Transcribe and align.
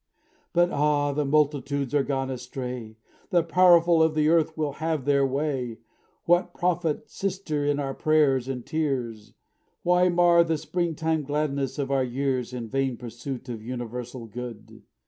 "But, 0.51 0.71
ah! 0.71 1.11
the 1.13 1.25
multitudes 1.25 1.93
are 1.93 2.01
gone 2.01 2.31
astray, 2.31 2.97
The 3.29 3.43
powerful 3.43 4.01
of 4.01 4.15
the 4.15 4.29
earth 4.29 4.57
will 4.57 4.71
have 4.81 5.05
their 5.05 5.23
way; 5.27 5.77
What 6.25 6.55
profit, 6.55 7.07
sister, 7.11 7.63
in 7.63 7.77
our 7.79 7.93
prayers 7.93 8.47
and 8.47 8.65
tears? 8.65 9.35
Why 9.83 10.09
mar 10.09 10.43
the 10.43 10.57
spring 10.57 10.95
time 10.95 11.21
gladness 11.21 11.77
of 11.77 11.91
our 11.91 12.03
years 12.03 12.51
"In 12.51 12.67
vain 12.67 12.97
pursuit 12.97 13.47
of 13.47 13.61
universal 13.61 14.25
good? 14.25 14.81